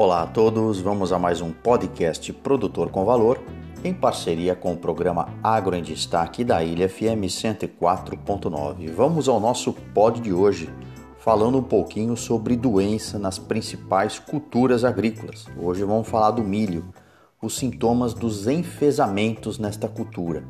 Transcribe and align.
Olá 0.00 0.22
a 0.22 0.26
todos, 0.28 0.80
vamos 0.80 1.12
a 1.12 1.18
mais 1.18 1.40
um 1.40 1.50
podcast 1.50 2.32
Produtor 2.32 2.88
com 2.88 3.04
Valor, 3.04 3.42
em 3.82 3.92
parceria 3.92 4.54
com 4.54 4.72
o 4.72 4.76
programa 4.76 5.28
Agro 5.42 5.74
em 5.74 5.82
Destaque 5.82 6.44
da 6.44 6.62
Ilha 6.62 6.88
FM 6.88 7.26
104.9. 7.26 8.92
Vamos 8.92 9.28
ao 9.28 9.40
nosso 9.40 9.72
pod 9.72 10.20
de 10.20 10.32
hoje, 10.32 10.72
falando 11.18 11.58
um 11.58 11.64
pouquinho 11.64 12.16
sobre 12.16 12.54
doença 12.54 13.18
nas 13.18 13.40
principais 13.40 14.20
culturas 14.20 14.84
agrícolas. 14.84 15.46
Hoje 15.60 15.82
vamos 15.82 16.06
falar 16.06 16.30
do 16.30 16.44
milho, 16.44 16.94
os 17.42 17.56
sintomas 17.56 18.14
dos 18.14 18.46
enfesamentos 18.46 19.58
nesta 19.58 19.88
cultura. 19.88 20.44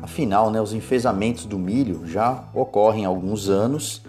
Afinal, 0.00 0.50
né, 0.50 0.58
os 0.58 0.72
enfesamentos 0.72 1.44
do 1.44 1.58
milho 1.58 2.06
já 2.06 2.44
ocorrem 2.54 3.04
há 3.04 3.08
alguns 3.08 3.50
anos, 3.50 4.00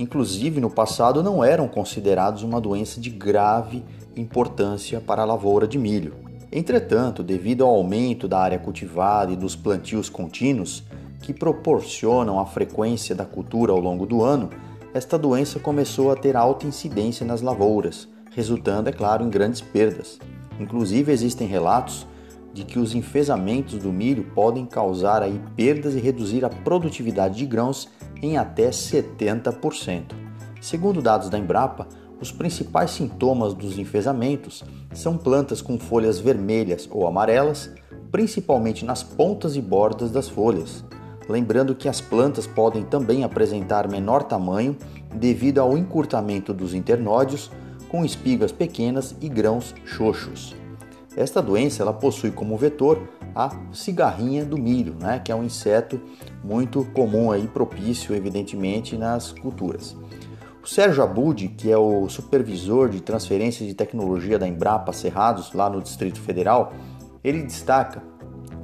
inclusive 0.00 0.60
no 0.60 0.68
passado 0.68 1.22
não 1.22 1.44
eram 1.44 1.68
considerados 1.68 2.42
uma 2.42 2.60
doença 2.60 3.00
de 3.00 3.08
grave 3.08 3.84
importância 4.16 5.00
para 5.00 5.22
a 5.22 5.24
lavoura 5.24 5.66
de 5.66 5.78
milho. 5.78 6.14
Entretanto, 6.50 7.22
devido 7.22 7.64
ao 7.64 7.70
aumento 7.70 8.28
da 8.28 8.38
área 8.38 8.58
cultivada 8.58 9.32
e 9.32 9.36
dos 9.36 9.56
plantios 9.56 10.08
contínuos, 10.08 10.84
que 11.22 11.32
proporcionam 11.32 12.38
a 12.38 12.44
frequência 12.44 13.14
da 13.14 13.24
cultura 13.24 13.72
ao 13.72 13.80
longo 13.80 14.04
do 14.04 14.22
ano, 14.22 14.50
esta 14.92 15.18
doença 15.18 15.58
começou 15.58 16.10
a 16.10 16.16
ter 16.16 16.36
alta 16.36 16.66
incidência 16.66 17.24
nas 17.24 17.40
lavouras, 17.40 18.08
resultando, 18.34 18.90
é 18.90 18.92
claro, 18.92 19.24
em 19.24 19.30
grandes 19.30 19.60
perdas. 19.60 20.18
Inclusive, 20.60 21.10
existem 21.10 21.46
relatos 21.46 22.06
de 22.52 22.64
que 22.64 22.78
os 22.78 22.94
enfesamentos 22.94 23.78
do 23.78 23.90
milho 23.90 24.24
podem 24.34 24.66
causar 24.66 25.22
aí 25.22 25.40
perdas 25.56 25.94
e 25.94 26.00
reduzir 26.00 26.44
a 26.44 26.50
produtividade 26.50 27.36
de 27.38 27.46
grãos 27.46 27.88
em 28.20 28.36
até 28.36 28.68
70%. 28.68 30.12
Segundo 30.60 31.00
dados 31.00 31.30
da 31.30 31.38
Embrapa, 31.38 31.88
os 32.22 32.30
principais 32.30 32.92
sintomas 32.92 33.52
dos 33.52 33.80
enfesamentos 33.80 34.62
são 34.94 35.18
plantas 35.18 35.60
com 35.60 35.76
folhas 35.76 36.20
vermelhas 36.20 36.88
ou 36.88 37.04
amarelas, 37.04 37.68
principalmente 38.12 38.84
nas 38.84 39.02
pontas 39.02 39.56
e 39.56 39.60
bordas 39.60 40.12
das 40.12 40.28
folhas. 40.28 40.84
Lembrando 41.28 41.74
que 41.74 41.88
as 41.88 42.00
plantas 42.00 42.46
podem 42.46 42.84
também 42.84 43.24
apresentar 43.24 43.88
menor 43.88 44.22
tamanho 44.22 44.76
devido 45.12 45.58
ao 45.58 45.76
encurtamento 45.76 46.54
dos 46.54 46.74
internódios, 46.74 47.50
com 47.88 48.04
espigas 48.04 48.52
pequenas 48.52 49.16
e 49.20 49.28
grãos 49.28 49.74
xoxos. 49.84 50.54
Esta 51.16 51.42
doença 51.42 51.82
ela 51.82 51.92
possui 51.92 52.30
como 52.30 52.56
vetor 52.56 53.02
a 53.34 53.50
cigarrinha 53.72 54.44
do 54.44 54.56
milho, 54.56 54.94
né, 54.94 55.18
que 55.18 55.32
é 55.32 55.34
um 55.34 55.42
inseto 55.42 56.00
muito 56.44 56.84
comum 56.94 57.32
aí 57.32 57.48
propício, 57.48 58.14
evidentemente, 58.14 58.96
nas 58.96 59.32
culturas. 59.32 59.96
O 60.62 60.66
Sérgio 60.68 61.02
Abud, 61.02 61.48
que 61.48 61.72
é 61.72 61.76
o 61.76 62.08
supervisor 62.08 62.88
de 62.88 63.00
transferência 63.00 63.66
de 63.66 63.74
tecnologia 63.74 64.38
da 64.38 64.46
Embrapa 64.46 64.92
Cerrados, 64.92 65.52
lá 65.52 65.68
no 65.68 65.82
Distrito 65.82 66.20
Federal, 66.20 66.72
ele 67.24 67.42
destaca 67.42 68.00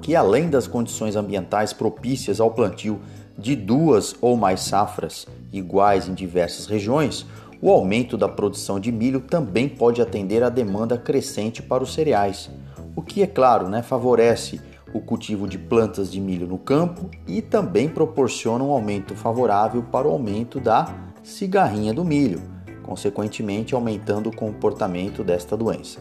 que 0.01 0.15
além 0.15 0.49
das 0.49 0.69
condições 0.69 1.17
ambientais 1.17 1.73
propícias 1.73 2.39
ao 2.39 2.53
plantio 2.53 3.01
de 3.37 3.57
duas 3.57 4.15
ou 4.21 4.37
mais 4.37 4.61
safras 4.61 5.27
iguais 5.53 6.07
em 6.07 6.15
diversas 6.15 6.67
regiões, 6.67 7.27
o 7.61 7.69
aumento 7.69 8.17
da 8.17 8.29
produção 8.29 8.79
de 8.79 8.93
milho 8.93 9.21
também 9.21 9.69
pode 9.69 10.01
atender 10.01 10.45
à 10.45 10.49
demanda 10.49 10.97
crescente 10.97 11.61
para 11.61 11.83
os 11.83 11.93
cereais, 11.93 12.49
o 12.95 13.03
que, 13.03 13.23
é 13.23 13.27
claro, 13.27 13.69
né, 13.69 13.83
favorece 13.83 14.61
o 14.95 15.01
cultivo 15.01 15.49
de 15.49 15.59
plantas 15.59 16.11
de 16.13 16.21
milho 16.21 16.47
no 16.47 16.59
campo 16.59 17.11
e 17.27 17.43
também 17.43 17.89
proporciona 17.89 18.63
um 18.63 18.71
aumento 18.71 19.17
favorável 19.17 19.83
para 19.83 20.07
o 20.07 20.13
aumento 20.13 20.61
da 20.61 21.08
cigarrinha 21.29 21.93
do 21.93 22.05
milho, 22.05 22.41
consequentemente 22.83 23.75
aumentando 23.75 24.31
o 24.31 24.35
comportamento 24.35 25.23
desta 25.23 25.57
doença. 25.57 26.01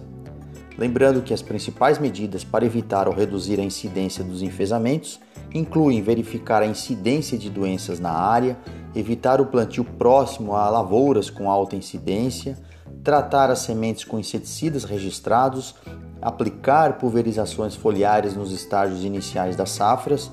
Lembrando 0.77 1.21
que 1.21 1.33
as 1.33 1.41
principais 1.41 1.99
medidas 1.99 2.45
para 2.45 2.65
evitar 2.65 3.09
ou 3.09 3.13
reduzir 3.13 3.59
a 3.59 3.63
incidência 3.63 4.23
dos 4.23 4.41
enfesamentos 4.41 5.19
incluem 5.53 6.01
verificar 6.01 6.61
a 6.61 6.65
incidência 6.65 7.37
de 7.37 7.49
doenças 7.49 7.99
na 7.99 8.11
área, 8.11 8.57
evitar 8.95 9.41
o 9.41 9.47
plantio 9.47 9.83
próximo 9.83 10.55
a 10.55 10.69
lavouras 10.69 11.29
com 11.29 11.51
alta 11.51 11.75
incidência, 11.75 12.57
tratar 13.03 13.49
as 13.49 13.59
sementes 13.59 14.05
com 14.05 14.17
inseticidas 14.17 14.85
registrados, 14.85 15.75
aplicar 16.21 16.97
pulverizações 16.97 17.75
foliares 17.75 18.33
nos 18.33 18.53
estágios 18.53 19.03
iniciais 19.03 19.57
das 19.57 19.71
safras, 19.71 20.31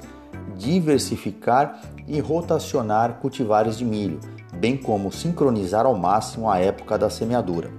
diversificar 0.57 1.81
e 2.07 2.21
rotacionar 2.21 3.15
cultivares 3.15 3.77
de 3.77 3.85
milho, 3.85 4.21
bem 4.65 4.79
como 4.79 5.13
sincronizar 5.13 5.85
ao 5.85 5.95
máximo 5.95 6.51
a 6.51 6.59
época 6.59 6.97
da 6.97 7.11
semeadura. 7.11 7.71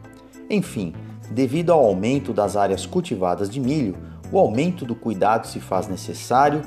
Enfim, 0.48 0.94
devido 1.32 1.74
ao 1.74 1.84
aumento 1.84 2.32
das 2.32 2.56
áreas 2.56 2.86
cultivadas 2.86 3.50
de 3.50 3.60
milho, 3.60 3.98
o 4.32 4.38
aumento 4.38 4.86
do 4.86 4.94
cuidado 4.94 5.48
se 5.48 5.60
faz 5.60 5.88
necessário 5.88 6.62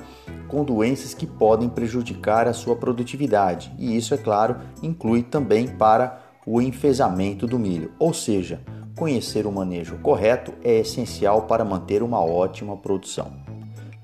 com 0.48 0.64
doenças 0.64 1.14
que 1.14 1.24
podem 1.24 1.68
prejudicar 1.68 2.48
a 2.48 2.52
sua 2.52 2.74
produtividade, 2.74 3.72
e 3.78 3.96
isso, 3.96 4.12
é 4.12 4.16
claro, 4.16 4.56
inclui 4.82 5.22
também 5.22 5.68
para 5.68 6.18
o 6.44 6.60
enfesamento 6.60 7.46
do 7.46 7.56
milho, 7.56 7.92
ou 7.96 8.12
seja, 8.12 8.60
conhecer 8.96 9.46
o 9.46 9.52
manejo 9.52 9.98
correto 9.98 10.52
é 10.64 10.80
essencial 10.80 11.42
para 11.42 11.64
manter 11.64 12.02
uma 12.02 12.18
ótima 12.18 12.76
produção. 12.76 13.30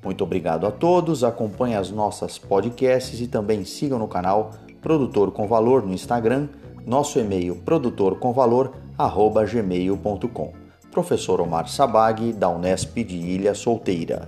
Muito 0.05 0.23
obrigado 0.23 0.65
a 0.65 0.71
todos, 0.71 1.25
acompanhe 1.25 1.75
as 1.75 1.91
nossas 1.91 2.39
podcasts 2.39 3.21
e 3.21 3.27
também 3.27 3.65
sigam 3.65 3.99
no 3.99 4.07
canal 4.07 4.53
Produtor 4.85 5.33
com 5.33 5.49
Valor 5.49 5.83
no 5.83 5.93
Instagram, 5.95 6.49
nosso 6.87 7.19
e-mail 7.19 7.57
produtorcomvalor@gmail.com. 7.65 10.53
Professor 10.93 11.41
Omar 11.41 11.69
Sabag, 11.69 12.35
da 12.35 12.51
Unesp 12.51 13.03
de 13.03 13.17
Ilha 13.17 13.55
Solteira. 13.55 14.27